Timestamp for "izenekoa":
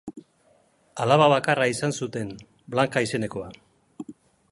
3.09-3.51